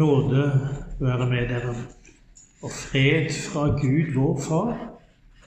[0.00, 0.44] Nåde
[1.00, 1.74] være med dere,
[2.62, 4.70] og fred fra Gud vår Far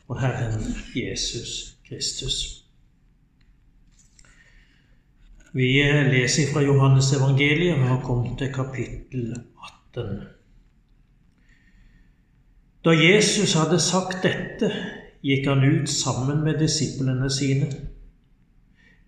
[0.07, 0.61] og Herren
[0.95, 2.35] Jesus Kristus.
[5.53, 5.67] Vi
[6.11, 9.35] leser fra Johannes evangeliet og har kommet til kapittel
[9.95, 10.21] 18.
[12.85, 14.71] Da Jesus hadde sagt dette,
[15.23, 17.69] gikk han ut sammen med disiplene sine.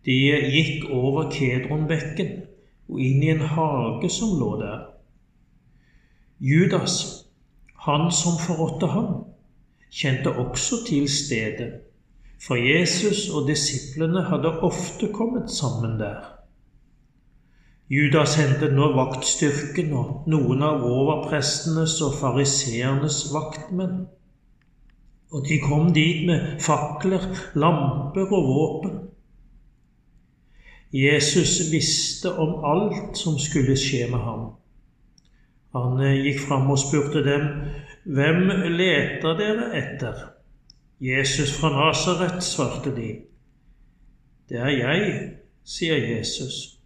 [0.05, 0.19] De
[0.53, 2.35] gikk over Kedronbekken
[2.89, 4.94] og inn i en hage som lå der.
[6.39, 7.25] Judas,
[7.75, 9.23] han som forrådte ham,
[9.91, 11.71] kjente også til stedet,
[12.47, 16.35] for Jesus og disiplene hadde ofte kommet sammen der.
[17.89, 24.07] Judas hentet nå vaktstyrken og noen av overprestenes og fariseernes vaktmenn.
[25.31, 28.99] Og de kom dit med fakler, lamper og våpen.
[30.91, 34.45] Jesus visste om alt som skulle skje med ham.
[35.75, 37.49] Han eh, gikk fram og spurte dem,
[38.05, 40.19] Hvem leter dere etter?
[41.01, 43.09] Jesus fra Nasaret, svarte de.
[44.49, 45.13] Det er jeg,
[45.65, 46.77] sier Jesus.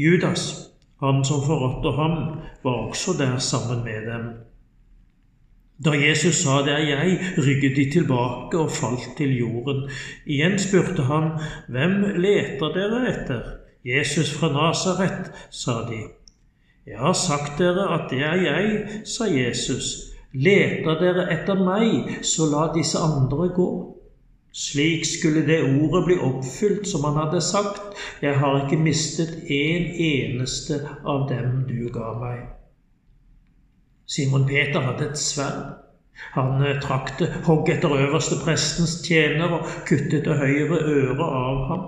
[0.00, 0.72] Judas,
[1.04, 2.16] han som forrådte ham,
[2.64, 4.30] var også der sammen med dem.
[5.84, 9.90] Da Jesus sa 'det er jeg', rygget de tilbake og falt til jorden.
[10.26, 11.30] Igjen spurte han,
[11.68, 16.19] 'Hvem leter dere etter?' Jesus fra Nasaret, sa de.
[16.90, 20.10] Jeg har sagt dere at det er jeg, sa Jesus.
[20.34, 23.70] Leter dere etter meg, så la disse andre gå.
[24.52, 29.86] Slik skulle det ordet bli oppfylt som han hadde sagt, jeg har ikke mistet en
[30.06, 32.40] eneste av dem du ga meg.
[34.10, 35.78] Simon Peter hadde et sverd.
[36.34, 41.62] Han eh, trakk det, hogg etter øverste prestens tjener og kuttet det høyre øret av
[41.70, 41.86] ham.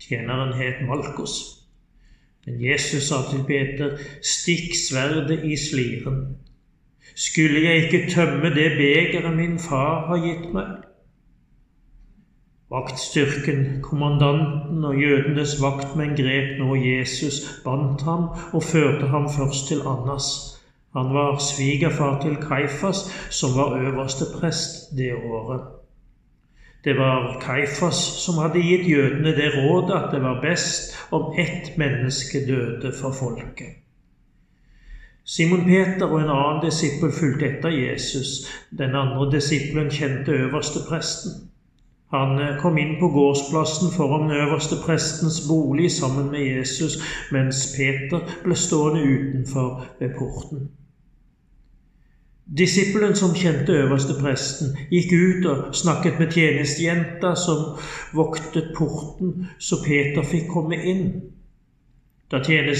[0.00, 1.55] Tjeneren het Malkos.
[2.46, 6.36] Men Jesus sa til Peter, stikk sverdet i sliren.
[7.16, 10.82] Skulle jeg ikke tømme det begeret min far har gitt meg?
[12.70, 19.86] Vaktstyrken, kommandanten og jødenes vaktmenn grep nå Jesus, bandt ham og førte ham først til
[19.86, 20.28] Annas.
[20.96, 25.75] Han var svigerfar til Kaifas, som var øverste prest det året.
[26.86, 31.72] Det var Kaifas som hadde gitt jødene det rådet at det var best om ett
[31.78, 33.82] menneske døde for folket.
[35.24, 38.46] Simon Peter og en annen disippel fulgte etter Jesus.
[38.70, 41.50] Den andre disippelen kjente øverste presten.
[42.14, 47.00] Han eh, kom inn på gårdsplassen foran øverste prestens bolig sammen med Jesus,
[47.34, 50.68] mens Peter ble stående utenfor ved porten.
[52.46, 57.78] Disippelen som kjente øverste presten, gikk ut og snakket med tjenestejenta som
[58.14, 61.22] voktet porten, så Peter fikk komme inn.
[62.30, 62.74] Da, da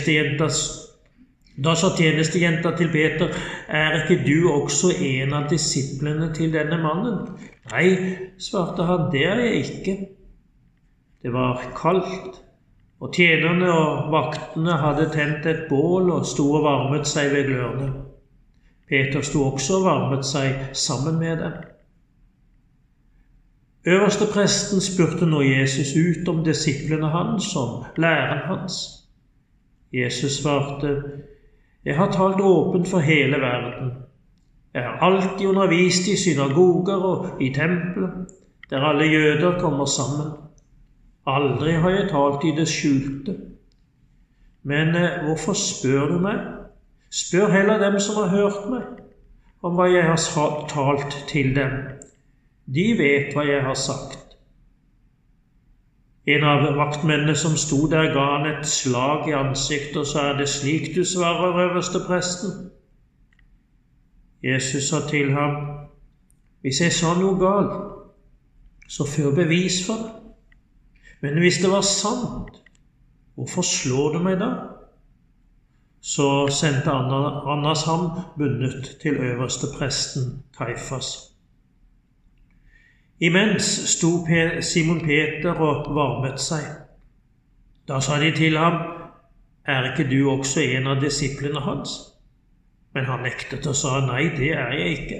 [1.74, 3.34] sa tjenestejenta til Peter,
[3.66, 7.34] er ikke du også en av disiplene til denne mannen?
[7.74, 7.88] Nei,
[8.38, 9.98] svarte han, det er jeg ikke.
[11.26, 12.38] Det var kaldt,
[13.02, 18.06] og tjenerne og vaktene hadde tent et bål og sto og varmet seg ved glørne.
[18.88, 21.52] Peter sto også og varmet seg sammen med dem.
[23.86, 28.74] Øverstepresten spurte nå Jesus ut om disiplene hans, om læren hans.
[29.92, 31.02] Jesus svarte,
[31.84, 33.92] Jeg har talt åpent for hele verden.
[34.74, 38.26] Jeg har alltid undervist i synagoger og i tempelet,
[38.70, 40.32] der alle jøder kommer sammen.
[41.26, 43.36] Aldri har jeg talt i det skjulte.
[44.62, 46.38] Men eh, hvorfor spør du meg?
[47.10, 48.86] Spør heller dem som har hørt meg,
[49.62, 51.74] om hva jeg har talt til dem.
[52.66, 54.22] De vet hva jeg har sagt.
[56.26, 60.40] En av vaktmennene som sto der, ga han et slag i ansiktet og sa, er
[60.40, 62.70] det slik du svarer, øverste presten?
[64.42, 65.54] Jesus sa til ham,
[66.60, 67.76] hvis jeg sa noe galt,
[68.90, 70.12] så før bevis for det.
[71.22, 72.58] Men hvis det var sant,
[73.34, 74.50] hvorfor slår du meg da?
[76.06, 81.06] Så sendte Annas ham bundet til øverste presten Kaifas.
[83.20, 84.26] Imens sto
[84.60, 86.62] Simon Peter og varmet seg.
[87.88, 88.72] Da sa de til ham,
[89.66, 91.90] Er ikke du også en av disiplene hans?
[92.94, 95.18] Men han nektet og sa, Nei, det er jeg ikke.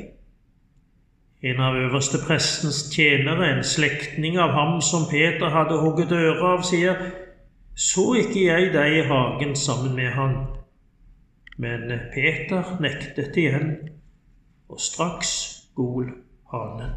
[1.42, 6.62] En av øverste prestens tjenere, en slektning av ham som Peter hadde hugget øret av,
[6.62, 6.94] sier,
[7.74, 10.36] Så ikke jeg deg i hagen sammen med han
[11.56, 13.74] men Peter nektet igjen,
[14.68, 15.32] og straks
[15.74, 16.10] gol
[16.52, 16.96] hanen.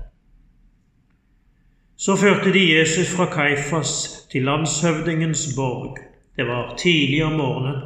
[2.00, 3.92] Så førte de Jesus fra Kaifas
[4.32, 5.98] til landshøvdingens borg.
[6.36, 7.82] Det var tidlig om morgenen.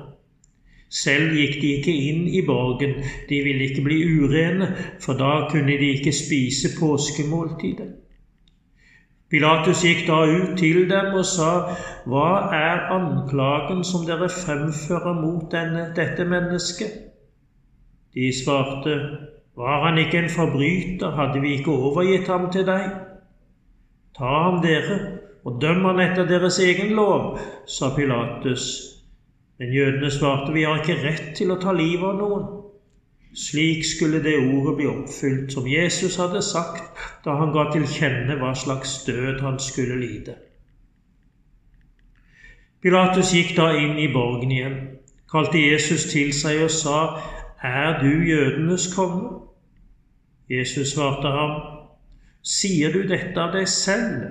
[0.94, 3.00] Selv gikk de ikke inn i borgen,
[3.30, 4.68] de ville ikke bli urene,
[5.02, 8.02] for da kunne de ikke spise påskemåltidet.
[9.33, 11.74] Pilatus gikk da ut til dem og sa,
[12.06, 17.00] Hva er anklagen som dere fremfører mot denne, dette mennesket?
[18.13, 18.94] De svarte,
[19.57, 22.85] Var han ikke en forbryter, hadde vi ikke overgitt ham til deg?
[24.18, 25.00] Ta ham dere
[25.44, 28.68] og døm han etter deres egen lov, sa Pilatus.
[29.57, 32.62] Men jødene svarte, Vi har ikke rett til å ta livet av noen.
[33.33, 38.35] Slik skulle det ordet bli oppfylt som Jesus hadde sagt da han ga til kjenne
[38.38, 40.35] hva slags død han skulle lide.
[42.83, 44.77] Pilatus gikk da inn i borgen igjen,
[45.31, 47.00] kalte Jesus til seg og sa,
[47.63, 49.39] Er du jødenes konge?
[50.51, 51.53] Jesus svarte ham,
[52.44, 54.27] Sier du dette av deg selv,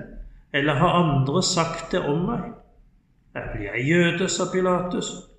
[0.53, 2.51] eller har andre sagt det om meg?
[3.35, 5.32] Er jeg jøde, sa Pilatus.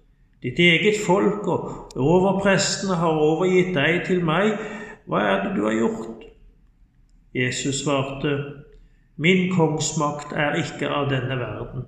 [0.45, 4.59] Ditt eget folk og overprestene har overgitt deg til meg.
[5.09, 6.27] Hva er det du har gjort?
[7.35, 8.35] Jesus svarte,
[9.17, 11.87] Min kongsmakt er ikke av denne verden.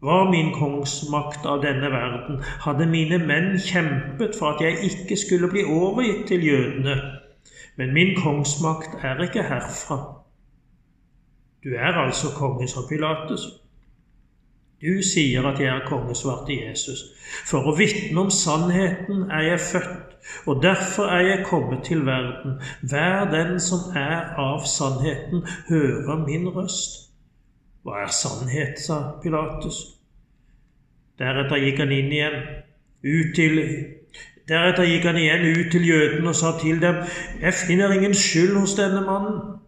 [0.00, 5.50] Var min kongsmakt av denne verden, hadde mine menn kjempet for at jeg ikke skulle
[5.52, 6.96] bli overgitt til jødene.
[7.76, 9.98] Men min kongsmakt er ikke herfra.
[11.64, 13.59] Du er altså konge, sa Pilatus.
[14.80, 17.02] Du sier at jeg er konge, svarte Jesus.
[17.44, 20.16] For å vitne om sannheten er jeg født,
[20.48, 22.56] og derfor er jeg kommet til verden.
[22.80, 27.10] Hver den som er av sannheten, hører min røst.
[27.84, 29.82] Hva er sannhet, sa Pilatus.
[31.20, 32.38] Deretter gikk han inn igjen,
[33.04, 33.60] ut til
[34.48, 37.04] Deretter gikk han igjen ut til jødene og sa til dem,
[37.40, 39.59] Jeg finner ingen skyld hos denne mannen.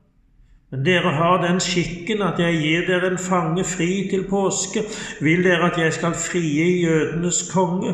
[0.72, 4.86] Men dere har den skikken at jeg gir dere en fange fri til påske.
[5.20, 7.92] Vil dere at jeg skal frie jødenes konge?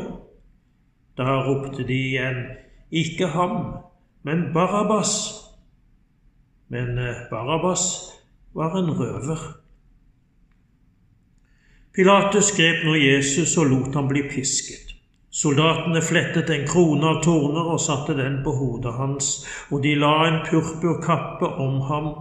[1.19, 2.45] Da ropte de igjen,
[2.95, 3.57] ikke ham,
[4.23, 5.11] men Barabbas.
[6.71, 7.83] Men eh, Barabbas
[8.55, 9.43] var en røver.
[11.95, 14.95] Pilatus grep nå Jesus og lot ham bli pisket.
[15.35, 19.35] Soldatene flettet en krone av torner og satte den på hodet hans,
[19.75, 22.13] og de la en purpurkappe om ham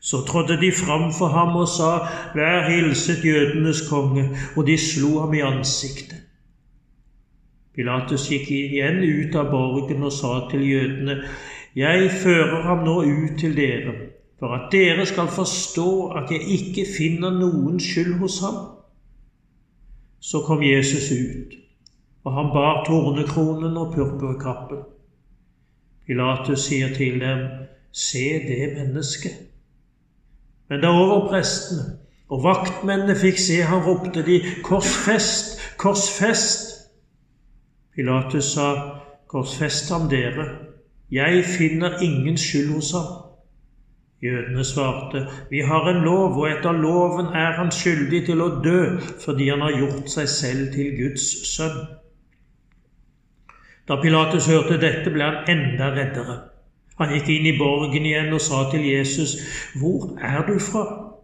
[0.00, 1.90] så trådde de fram for ham og sa,
[2.34, 6.22] Vær hilset jødenes konge, og de slo ham i ansiktet.
[7.74, 11.22] Pilatus gikk igjen ut av borgen og sa til jødene,
[11.76, 13.92] Jeg fører ham nå ut til dere,
[14.38, 18.56] for at dere skal forstå at jeg ikke finner noen skyld hos ham.
[20.20, 21.54] Så kom Jesus ut,
[22.24, 24.82] og han bar tornekronen og purpurkappen.
[26.06, 27.46] Pilatus sier til dem,
[27.92, 29.57] Se det mennesket.
[30.68, 31.98] Men da overprestene
[32.28, 35.56] og vaktmennene fikk se han, ropte de, Korsfest!
[35.80, 36.74] Korsfest!
[37.96, 38.66] Pilatus sa,
[39.28, 40.44] Korsfest ham dere,
[41.10, 43.08] jeg finner ingen skyld hos ham.
[44.22, 48.98] Jødene svarte, Vi har en lov, og etter loven er han skyldig til å dø
[49.24, 51.78] fordi han har gjort seg selv til Guds sønn.
[53.88, 56.38] Da Pilatus hørte dette, ble han enda reddere.
[56.98, 59.36] Han gikk inn i borgen igjen og sa til Jesus,
[59.74, 61.14] 'Hvor er du fra?'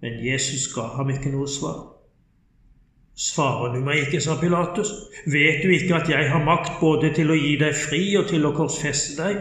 [0.00, 1.94] Men Jesus ga ham ikke noe svar.
[3.16, 4.90] Svarer du meg ikke, sa Pilatus,
[5.26, 8.46] vet du ikke at jeg har makt både til å gi deg fri og til
[8.46, 9.38] å korsfeste deg?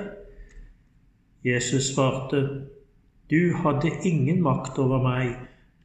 [1.44, 2.44] Jesus svarte,
[3.30, 5.36] Du hadde ingen makt over meg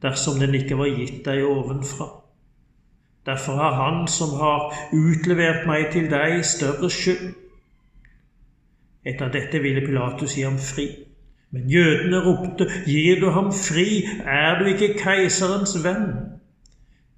[0.02, 2.06] dersom den ikke var gitt deg ovenfra.
[3.26, 7.34] Derfor har Han som har utlevert meg til deg, større skyld.
[9.08, 10.88] Etter dette ville Pilatus gi ham fri.
[11.50, 16.10] Men jødene ropte, Gir du ham fri, er du ikke keiserens venn?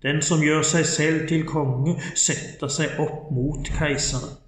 [0.03, 4.39] Den som gjør seg selv til konge, setter seg opp mot keiseren.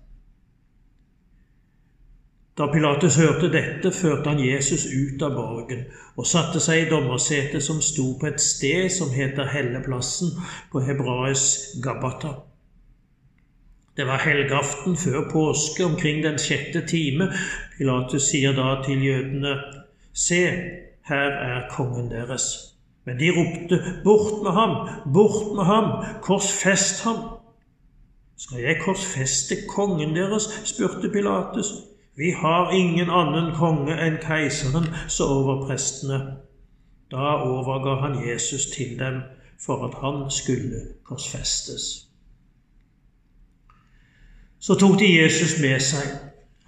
[2.58, 5.86] Da Pilatus hørte dette, førte han Jesus ut av borgen
[6.20, 10.34] og satte seg i dommersetet som sto på et sted som heter Helleplassen,
[10.72, 12.34] på hebraisk Gabata.
[14.02, 17.28] Det var helgaften før påske, omkring den sjette time.
[17.76, 19.52] Pilatus sier da til jødene,
[20.12, 20.40] Se,
[21.06, 22.48] her er kongen deres.
[23.06, 24.74] Men de ropte, Bort med ham!
[25.14, 26.04] Bort med ham!
[26.22, 27.22] Korsfest ham!
[28.36, 30.50] Skal jeg korsfeste kongen deres?
[30.64, 31.72] spurte Pilatus.
[32.16, 36.24] Vi har ingen annen konge enn keiseren, sa overprestene.
[37.14, 39.22] Da overga han Jesus til dem
[39.66, 42.11] for at han skulle korsfestes.
[44.62, 46.10] Så tok de Jesus med seg.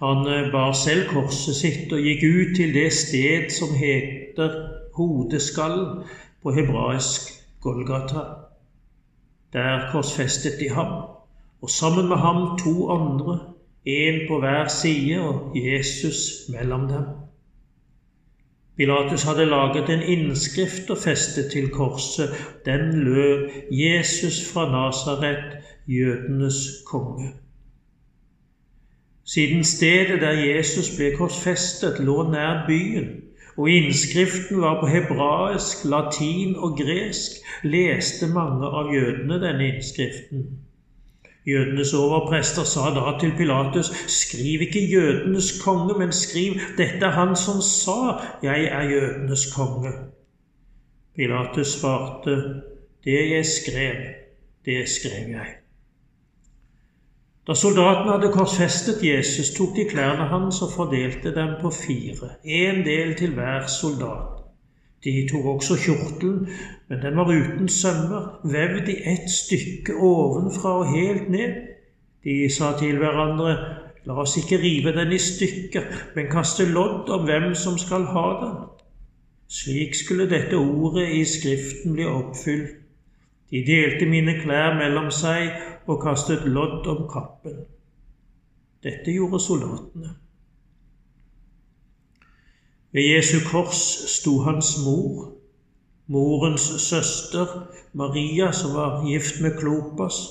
[0.03, 4.57] Han eh, bar selv korset sitt og gikk ut til det sted som heter
[4.97, 6.01] Hodeskallen
[6.43, 7.29] på hebraisk
[7.63, 8.23] Golgata.
[9.55, 10.91] Der korsfestet de ham,
[11.61, 13.37] og sammen med ham to andre,
[13.85, 17.07] en på hver side og Jesus mellom dem.
[18.75, 22.35] Pilatus hadde laget en innskrift og festet til korset.
[22.65, 27.44] Den lød 'Jesus fra Nasaret, jødenes konge'.
[29.25, 33.07] Siden stedet der Jesus ble korsfestet, lå nær byen,
[33.57, 40.45] og innskriften var på hebraisk, latin og gresk, leste mange av jødene denne innskriften.
[41.47, 47.35] Jødenes overprester sa da til Pilatus, skriv ikke jødenes konge, men skriv, dette er han
[47.35, 47.99] som sa,
[48.43, 49.93] jeg er jødenes konge.
[51.15, 52.37] Pilatus svarte,
[53.05, 54.01] det jeg skrev,
[54.65, 55.64] det skrev jeg.
[57.45, 62.81] Da soldatene hadde korsfestet Jesus, tok de klærne hans og fordelte dem på fire, én
[62.85, 64.41] del til hver soldat.
[65.05, 66.47] De tok også kjortelen,
[66.89, 71.53] men den var uten sømmer, vevd i ett stykke ovenfra og helt ned.
[72.23, 73.53] De sa til hverandre,
[74.05, 75.85] la oss ikke rive den i stykker,
[76.15, 78.57] men kaste lodd om hvem som skal ha den.
[79.45, 82.81] Slik skulle dette ordet i Skriften bli oppfylt.
[83.53, 85.53] De delte mine klær mellom seg
[85.87, 87.65] og kastet lodd om kappen.
[88.83, 90.15] Dette gjorde soldatene.
[92.95, 93.81] Ved Jesu kors
[94.13, 95.31] sto hans mor,
[96.07, 97.47] morens søster
[97.93, 100.21] Maria, som var gift med Klopas,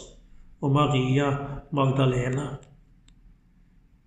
[0.60, 1.30] og Maria
[1.70, 2.46] Magdalena.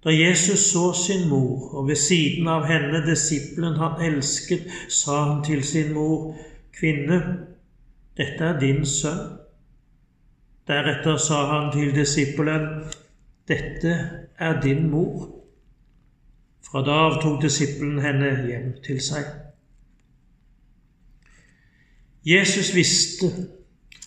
[0.04, 5.44] Da Jesus så sin mor, og ved siden av henne disippelen han elsket, sa han
[5.44, 6.36] til sin mor,
[6.80, 7.18] Kvinne,
[8.18, 9.47] dette er din sønn.
[10.68, 12.68] Deretter sa han til disippelen,
[13.48, 13.94] Dette
[14.38, 15.30] er din mor.
[16.68, 19.30] Fra da av tok disippelen henne hjem til seg.
[22.28, 23.30] Jesus visste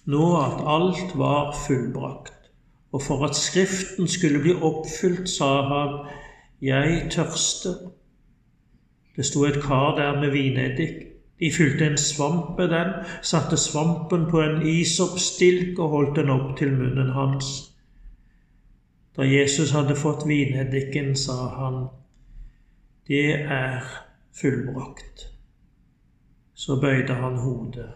[0.05, 2.51] nå at alt var fullbrakt,
[2.93, 5.97] og for at Skriften skulle bli oppfylt, sa han,
[6.61, 7.79] Jeg tørster.
[9.17, 11.10] Det sto et kar der med vineddik.
[11.41, 12.93] De fylte en svamp med den,
[13.23, 17.49] satte svampen på en isoppstilk og holdt den opp til munnen hans.
[19.17, 21.79] Da Jesus hadde fått vineddiken, sa han,
[23.09, 23.89] det er
[24.37, 25.31] fullbrakt.
[26.55, 27.89] Så bøyde han hodet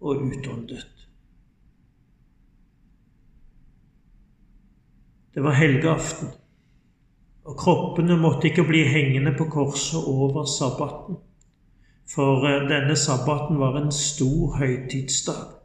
[0.00, 1.06] og utåndet.
[5.34, 6.34] Det var helgeaften,
[7.46, 11.22] og kroppene måtte ikke bli hengende på korset over sabbaten,
[12.14, 15.58] for eh, denne sabbaten var en stor høytidsdag.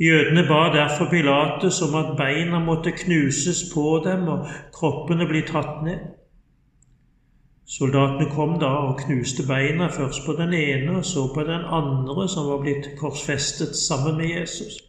[0.00, 5.82] Jødene ba derfor Pilatus om at beina måtte knuses på dem og kroppene bli tatt
[5.86, 6.06] ned.
[7.72, 12.26] Soldatene kom da og knuste beina først på den ene og så på den andre
[12.28, 14.80] som var blitt korsfestet sammen med Jesus.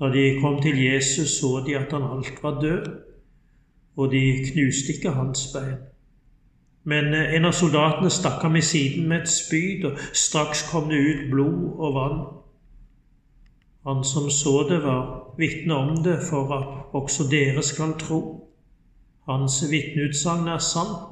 [0.00, 2.86] Da de kom til Jesus, så de at han alt var død,
[3.96, 4.22] og de
[4.52, 5.89] knuste ikke hans bein.
[6.84, 10.88] Men eh, en av soldatene stakk ham i siden med et spyd, og straks kom
[10.88, 12.20] det ut blod og vann.
[13.88, 18.20] Han som så det, var vitne om det for at også dere skal tro.
[19.28, 21.10] Hans vitneutsagn er sant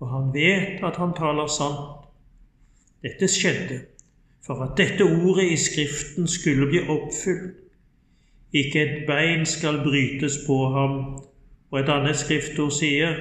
[0.00, 2.04] og han vet at han taler sant.
[3.04, 3.80] Dette skjedde
[4.46, 7.56] for at dette ordet i Skriften skulle bli oppfylt.
[8.52, 10.92] Ikke et bein skal brytes på ham,
[11.70, 13.16] og et annet skriftord sier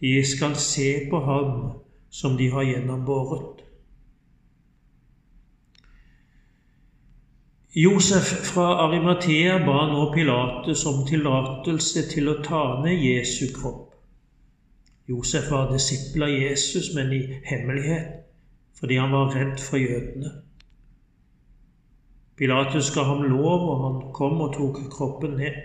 [0.00, 1.72] de skal se på ham
[2.10, 3.60] som de har gjennombåret.
[7.74, 13.92] Josef fra Arimathea ba nå Pilates om tillatelse til å ta ned Jesu kropp.
[15.06, 18.24] Josef var disippel av Jesus, men i hemmelighet,
[18.78, 20.32] fordi han var redd for jødene.
[22.38, 25.56] Pilatus ga ham lov, og han kom og tok kroppen ned.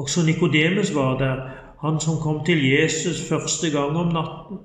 [0.00, 1.44] Også Nikodemus var der,
[1.84, 4.60] han som kom til Jesus første gang om natten.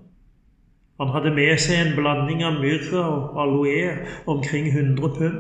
[1.00, 3.90] Han hadde med seg en blanding av myrra og aloe,
[4.28, 5.40] omkring 100 pund.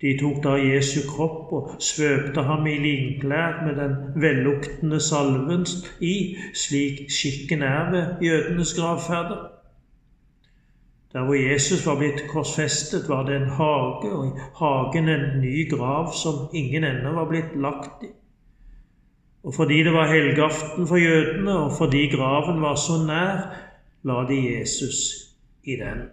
[0.00, 5.66] De tok da Jesu kropp og svøpte ham i linklær med den velluktende salven
[6.00, 6.14] i,
[6.56, 9.42] slik skikken er ved jødenes gravferder.
[11.12, 15.68] Der hvor Jesus var blitt korsfestet, var det en hage, og i hagen en ny
[15.70, 18.12] grav som ingen ennå var blitt lagt i.
[19.42, 23.56] Og fordi det var helgaften for jødene, og fordi graven var så nær,
[24.02, 24.96] la de Jesus
[25.64, 26.08] i den.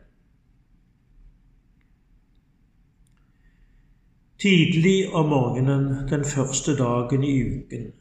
[4.40, 7.92] Tidlig om morgenen den første dagen i uken,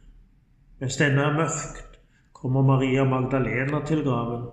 [0.81, 1.99] mens denne er mørkt,
[2.33, 4.51] kommer Maria Magdalena til graven.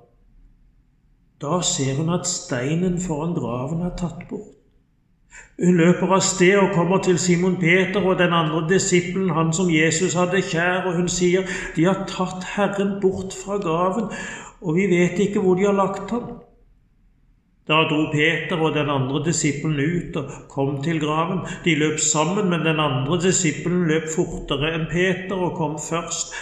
[1.41, 4.62] Da ser hun at steinen foran graven er tatt bort.
[5.63, 9.69] Hun løper av sted og kommer til Simon Peter og den andre disippelen, han som
[9.69, 14.09] Jesus hadde kjær, og hun sier, 'De har tatt Herren bort fra graven,
[14.61, 16.41] og vi vet ikke hvor de har lagt ham.'
[17.67, 21.45] Da dro Peter og den andre disippelen ut og kom til graven.
[21.65, 26.33] De løp sammen, men den andre disippelen løp fortere enn Peter og kom først.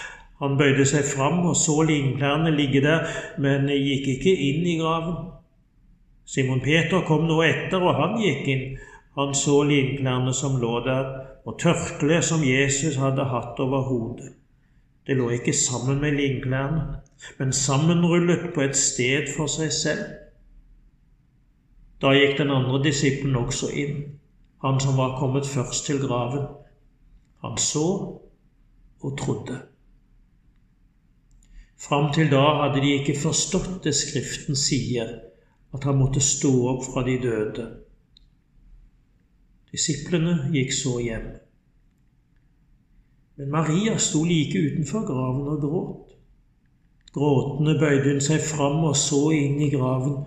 [0.41, 3.05] Han bøyde seg fram og så linklærne ligge der,
[3.37, 5.40] men gikk ikke inn i graven.
[6.31, 8.67] Simon Peter kom nå etter, og han gikk inn.
[9.19, 11.09] Han så linklærne som lå der,
[11.43, 14.29] og tørkleet som Jesus hadde hatt over hodet.
[15.07, 17.01] Det lå ikke sammen med linklærne,
[17.39, 20.05] men sammenrullet på et sted for seg selv.
[22.01, 23.97] Da gikk den andre disippelen også inn,
[24.63, 26.47] han som var kommet først til graven.
[27.43, 27.87] Han så
[29.01, 29.57] og trodde.
[31.81, 35.11] Fram til da hadde de ikke forstått det Skriften sier,
[35.73, 37.67] at han måtte stå opp fra de døde.
[39.71, 41.27] Disiplene gikk så hjem.
[43.39, 46.07] Men Maria sto like utenfor graven og gråt.
[47.13, 50.25] Gråtende bøyde hun seg fram og så inn i graven.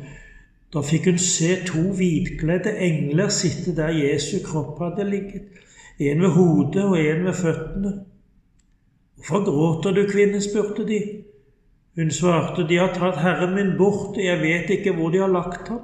[0.72, 5.60] Da fikk hun se to hvitkledde engler sitte der Jesu kropp hadde ligget,
[5.98, 7.92] en ved hodet og en ved føttene.
[9.14, 10.40] Hvorfor gråter du, kvinne?
[10.40, 11.23] spurte de.
[11.96, 15.68] Hun svarte, de har tatt Herren min bort, jeg vet ikke hvor de har lagt
[15.68, 15.80] ham.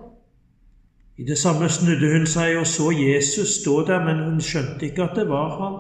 [1.20, 5.04] I det samme snudde hun seg og så Jesus stå der, men hun skjønte ikke
[5.04, 5.76] at det var han.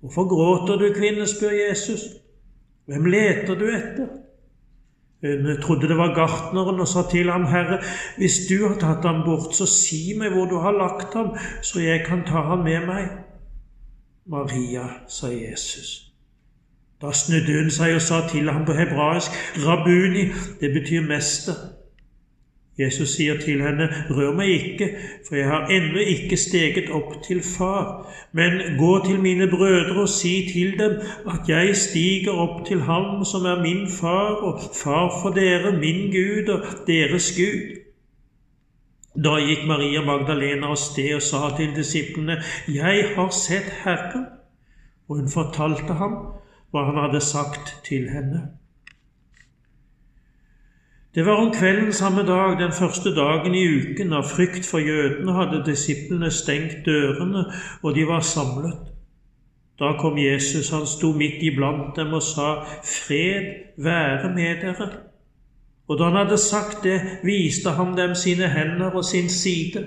[0.00, 1.26] Hvorfor gråter du, kvinne?
[1.26, 2.02] spør Jesus.
[2.86, 4.08] Hvem leter du etter?
[5.24, 7.78] Hun trodde det var gartneren og sa til ham, Herre,
[8.16, 11.80] hvis du har tatt ham bort, så si meg hvor du har lagt ham, så
[11.80, 13.06] jeg kan ta ham med meg.
[14.26, 16.13] Maria, sa Jesus.
[17.04, 20.22] Da snudde hun seg og sa til ham på hebraisk, Rabuni,
[20.60, 21.56] det betyr mester.
[22.78, 24.86] Jesus sier til henne, Rør meg ikke,
[25.26, 30.08] for jeg har ennå ikke steget opp til Far, men gå til mine brødre og
[30.08, 30.94] si til dem
[31.30, 36.08] at jeg stiger opp til Ham som er min far og far for dere, min
[36.14, 37.82] Gud og deres Gud.
[39.24, 44.24] Da gikk Maria Magdalena av sted og sa til disiplene, Jeg har sett Herren,
[45.08, 46.16] og hun fortalte ham
[46.74, 48.40] hva han hadde sagt til henne.
[51.14, 54.12] Det var om kvelden samme dag, den første dagen i uken.
[54.12, 57.44] Av frykt for jødene hadde disiplene stengt dørene,
[57.82, 58.90] og de var samlet.
[59.78, 63.46] Da kom Jesus, han sto midt iblant dem og sa, Fred
[63.78, 64.90] være med dere.
[65.88, 69.84] Og da han hadde sagt det, viste han dem sine hender og sin side.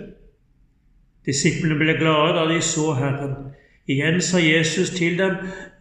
[1.26, 3.36] Disiplene ble glade da de så Herren.
[3.88, 5.36] Igjen sa Jesus til dem,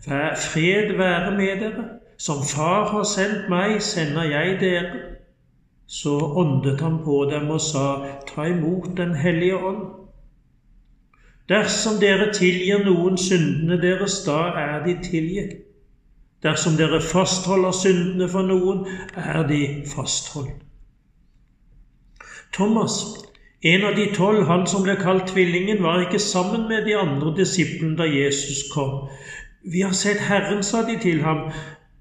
[0.06, 1.84] Fred være med dere.
[2.18, 4.90] Som Far har sendt meg, sender jeg dere.
[5.86, 7.86] Så åndet han på dem og sa,
[8.28, 9.82] Ta imot Den hellige ånd.
[11.48, 15.52] Dersom dere tilgir noen syndene deres, da er de tilgitt.
[16.42, 19.60] Dersom dere fastholder syndene for noen, er de
[19.94, 20.62] fastholdt.
[22.52, 22.98] Thomas,
[23.62, 27.34] en av de tolv, han som ble kalt Tvillingen, var ikke sammen med de andre
[27.36, 29.08] disiplene da Jesus kom.
[29.72, 31.50] Vi har sett Herren, sa de til ham,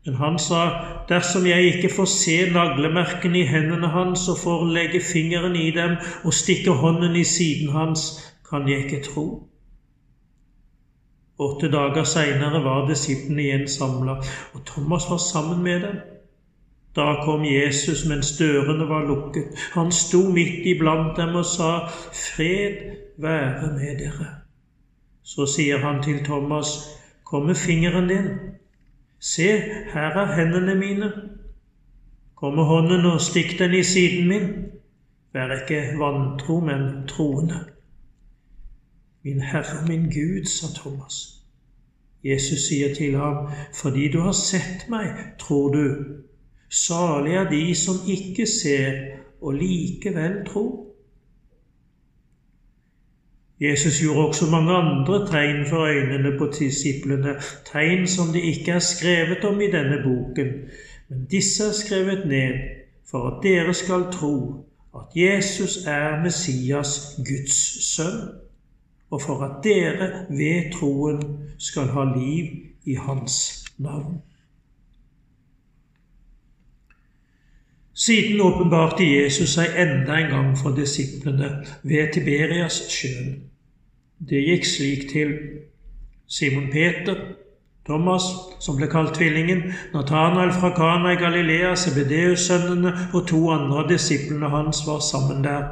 [0.06, 0.62] men han sa,
[1.10, 5.96] dersom jeg ikke får se naglemerkene i hendene hans og får legge fingeren i dem
[6.24, 8.04] og stikke hånden i siden hans,
[8.50, 9.26] kan jeg ikke tro.
[11.40, 14.20] Åtte dager seinere var disiplene igjen samla,
[14.54, 15.98] og Thomas var sammen med dem.
[16.96, 19.58] Da kom Jesus mens dørene var lukket.
[19.74, 22.78] Han sto midt iblant dem og sa, Fred
[23.18, 24.30] være med dere.
[25.24, 26.78] Så sier han til Thomas,
[27.26, 28.28] Kom med fingeren din
[29.20, 29.48] Se,
[29.94, 31.12] her er hendene mine.
[32.36, 34.50] Kom med hånden og stikk den i siden min.
[35.34, 37.60] Vær ikke vantro, men troende.
[39.24, 41.42] Min Herre min Gud, sa Thomas.
[42.24, 45.10] Jesus sier til ham, fordi du har sett meg,
[45.40, 45.86] tror du.
[46.70, 49.02] Salig er de som ikke ser
[49.42, 50.86] og likevel tror.
[53.62, 57.36] Jesus gjorde også mange andre tegn for øynene på disiplene,
[57.72, 60.48] tegn som det ikke er skrevet om i denne boken,
[61.10, 62.54] men disse er skrevet ned
[63.12, 64.66] for at dere skal tro
[64.96, 67.56] at Jesus er Messias, Guds
[67.96, 68.22] sønn,
[69.12, 71.22] og for at dere ved troen
[71.58, 72.46] skal ha liv
[72.86, 74.22] i Hans navn.
[77.96, 81.48] Siden åpenbarte Jesus seg enda en gang for disiplene
[81.84, 83.38] ved Tiberias sjøen.
[84.20, 85.32] Det gikk slik til
[86.28, 87.16] Simon Peter,
[87.86, 88.24] Thomas,
[88.60, 89.62] som ble kalt Tvillingen,
[89.94, 95.64] Nathanael fra Kana i Galilea, Sebedeus-sønnene og to andre av disiplene hans var sammen der.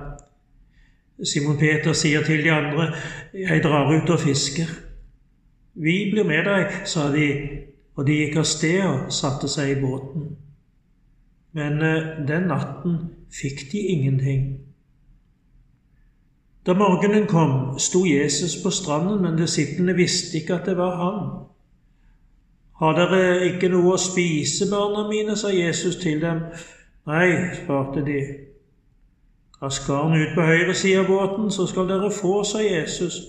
[1.23, 2.93] Simon Peter sier til de andre,
[3.33, 4.71] 'Jeg drar ut og fisker'.
[5.75, 7.49] 'Vi blir med deg', sa de,
[7.95, 10.37] og de gikk av sted og satte seg i båten.
[11.53, 12.99] Men eh, den natten
[13.41, 14.45] fikk de ingenting.
[16.65, 21.19] Da morgenen kom, sto Jesus på stranden, men disiplene visste ikke at det var han.
[22.79, 26.39] Har dere ikke noe å spise, barna mine, sa Jesus til dem.
[27.05, 27.27] Nei,
[27.59, 28.21] svarte de.
[29.59, 33.19] Kast garn ut på høyre side av båten, så skal dere få, sa Jesus.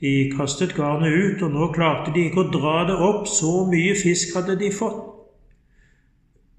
[0.00, 3.98] De kastet garnet ut, og nå klarte de ikke å dra det opp, så mye
[3.98, 5.19] fisk hadde de fått.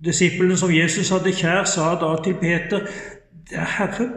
[0.05, 2.87] Disiplene som Jesus hadde kjær, sa da til Peter,
[3.49, 4.13] det er Herren.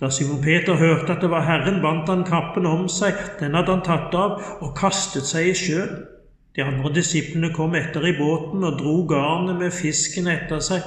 [0.00, 3.76] Da Simon Peter hørte at det var Herren, bandt han kappen om seg, den hadde
[3.76, 6.00] han tatt av, og kastet seg i sjøen.
[6.56, 10.86] De andre disiplene kom etter i båten og dro garnet med fisken etter seg.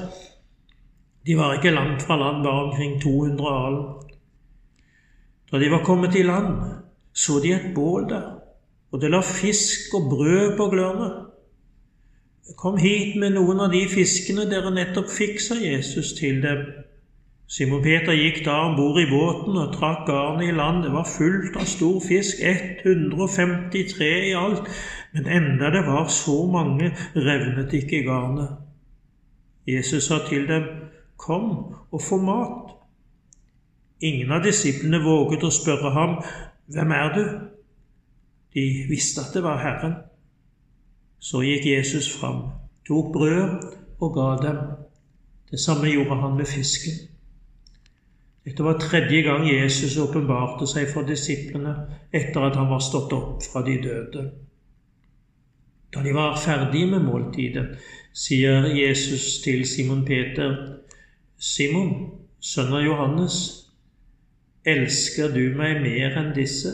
[1.23, 3.85] De var ikke langt fra land, bare omkring 200 alen.
[5.51, 6.57] Da de var kommet i land,
[7.13, 8.25] så de et bål der,
[8.91, 11.11] og det la fisk og brød på glørne.
[12.43, 16.65] Kom hit med noen av de fiskene dere nettopp fikk, sa Jesus til dem.
[17.47, 20.81] Simon Peter gikk da om bord i båten og trakk garnet i land.
[20.83, 24.67] Det var fullt av stor fisk, 153 i alt,
[25.15, 28.57] men enda det var så mange, revnet ikke garnet.
[29.69, 30.67] Jesus sa til dem,
[31.15, 31.49] Kom
[31.93, 32.73] og få mat.
[34.03, 36.17] Ingen av disiplene våget å spørre ham,
[36.73, 37.23] Hvem er du?
[38.55, 40.01] De visste at det var Herren.
[41.23, 42.41] Så gikk Jesus fram,
[42.87, 43.67] tok brød
[44.03, 44.57] og ga dem.
[45.51, 46.97] Det samme gjorde han med fisken.
[48.43, 51.77] Dette var tredje gang Jesus åpenbarte seg for disiplene
[52.11, 54.23] etter at han var stått opp fra de døde.
[55.93, 57.77] Da de var ferdige med måltidet,
[58.13, 60.57] sier Jesus til Simon Peter,
[61.39, 61.93] Simon,
[62.43, 63.37] sønn av Johannes,
[64.67, 66.73] elsker du meg mer enn disse?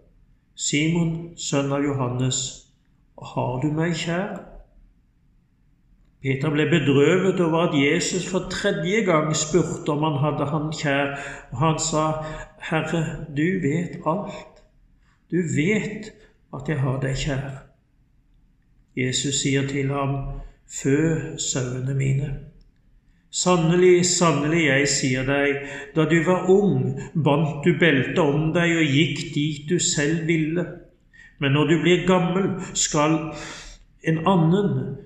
[0.61, 2.39] Simon, sønn av Johannes,
[3.31, 4.35] har du meg kjær?
[6.21, 11.15] Peter ble bedrøvet over at Jesus for tredje gang spurte om han hadde han kjær,
[11.49, 12.03] og han sa,
[12.69, 13.01] Herre,
[13.33, 14.61] du vet alt.
[15.33, 16.11] Du vet
[16.53, 17.49] at jeg har deg kjær.
[19.01, 20.17] Jesus sier til ham,
[20.71, 20.95] Fø
[21.41, 22.29] sauene mine.
[23.31, 25.61] Sannelig, sannelig, jeg sier deg,
[25.95, 30.65] da du var ung, bandt du beltet om deg og gikk dit du selv ville.
[31.39, 33.31] Men når du blir gammel, skal
[34.03, 34.97] en annen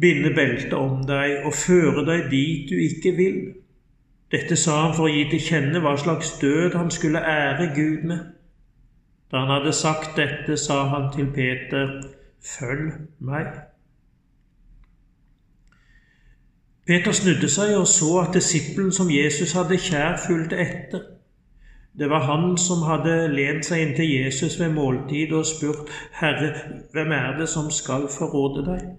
[0.00, 3.42] binde beltet om deg og føre deg dit du ikke vil.
[4.30, 8.06] Dette sa han for å gi til kjenne hva slags død han skulle ære Gud
[8.06, 8.22] med.
[9.30, 11.98] Da han hadde sagt dette, sa han til Peter,
[12.44, 12.92] Følg
[13.24, 13.73] meg.
[16.86, 21.06] Peter snudde seg og så at disippelen som Jesus hadde kjær, fulgte etter.
[21.98, 25.88] Det var han som hadde lent seg inntil Jesus ved måltid og spurt,
[26.20, 26.50] 'Herre,
[26.92, 28.90] hvem er det som skal forråde deg?'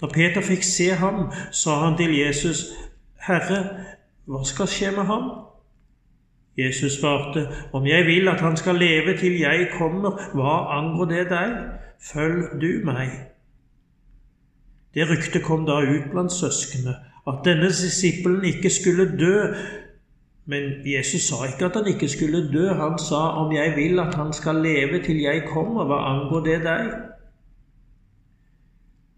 [0.00, 2.64] Da Peter fikk se ham, sa han til Jesus,
[3.28, 3.62] 'Herre,
[4.26, 5.30] hva skal skje med ham?'
[6.58, 11.30] Jesus svarte, 'Om jeg vil at han skal leve til jeg kommer, hva angår det
[11.30, 11.56] deg?
[12.12, 13.37] Følg du meg.'
[14.98, 16.96] Det ryktet kom da ut blant søsknene
[17.28, 19.54] at denne disippelen ikke skulle dø.
[20.50, 22.72] Men Jesus sa ikke at han ikke skulle dø.
[22.74, 26.58] Han sa om jeg vil at han skal leve til jeg kommer, hva angår det
[26.64, 26.90] deg?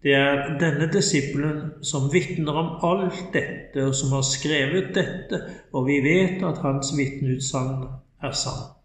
[0.03, 5.41] Det er denne disippelen som vitner om alt dette, og som har skrevet dette,
[5.73, 7.87] og vi vet at hans vitneutsagn
[8.21, 8.77] er sant.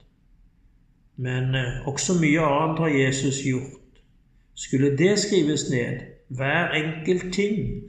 [1.17, 3.81] Men eh, også mye annet har Jesus gjort.
[4.55, 7.83] Skulle det skrives ned, hver enkelt ting,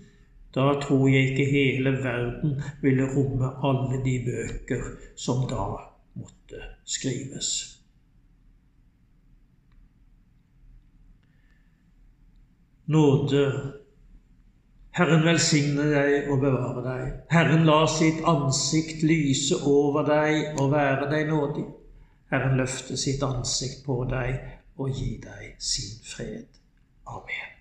[0.55, 4.83] da tror jeg ikke hele verden ville romme alle de bøker
[5.15, 5.65] som da
[6.13, 7.49] måtte skrives.
[12.85, 13.73] Nåde.
[14.97, 17.09] Herren velsigne deg og bevare deg.
[17.29, 21.67] Herren la sitt ansikt lyse over deg og være deg nådig.
[22.31, 24.39] Herren løfte sitt ansikt på deg
[24.79, 26.47] og gi deg sin fred.
[27.05, 27.56] Amen.